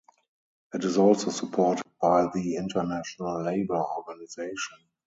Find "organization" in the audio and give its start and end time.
3.97-4.79